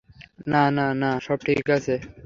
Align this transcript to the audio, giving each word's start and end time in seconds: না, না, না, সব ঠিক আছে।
না, 0.47 0.63
না, 0.77 0.87
না, 1.01 1.09
সব 1.25 1.37
ঠিক 1.47 1.65
আছে। 1.77 1.95